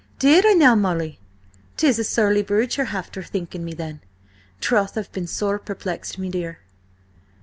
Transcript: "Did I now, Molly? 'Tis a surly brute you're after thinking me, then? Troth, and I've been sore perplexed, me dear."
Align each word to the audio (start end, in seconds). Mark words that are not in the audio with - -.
"Did 0.17 0.47
I 0.47 0.53
now, 0.53 0.73
Molly? 0.73 1.19
'Tis 1.77 1.99
a 1.99 2.03
surly 2.03 2.41
brute 2.41 2.75
you're 2.77 2.87
after 2.87 3.21
thinking 3.21 3.63
me, 3.63 3.75
then? 3.75 4.01
Troth, 4.59 4.97
and 4.97 5.05
I've 5.05 5.11
been 5.11 5.27
sore 5.27 5.59
perplexed, 5.59 6.17
me 6.17 6.27
dear." 6.29 6.57